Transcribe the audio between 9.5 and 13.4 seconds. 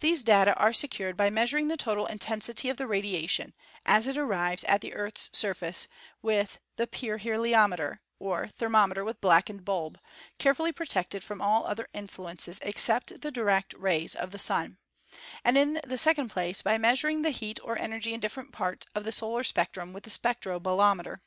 bulb, carefully protected from all other influences except the